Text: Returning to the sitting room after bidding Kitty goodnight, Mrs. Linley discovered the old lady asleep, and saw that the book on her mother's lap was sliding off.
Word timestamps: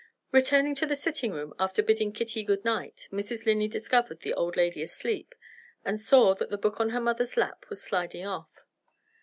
Returning 0.31 0.73
to 0.73 0.87
the 0.87 0.95
sitting 0.95 1.31
room 1.31 1.53
after 1.59 1.83
bidding 1.83 2.11
Kitty 2.11 2.43
goodnight, 2.43 3.07
Mrs. 3.11 3.45
Linley 3.45 3.67
discovered 3.67 4.21
the 4.21 4.33
old 4.33 4.57
lady 4.57 4.81
asleep, 4.81 5.35
and 5.85 5.99
saw 6.01 6.33
that 6.33 6.49
the 6.49 6.57
book 6.57 6.79
on 6.79 6.89
her 6.89 6.99
mother's 6.99 7.37
lap 7.37 7.67
was 7.69 7.83
sliding 7.83 8.25
off. 8.25 8.49